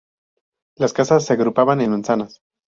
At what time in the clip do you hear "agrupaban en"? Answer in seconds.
1.33-1.91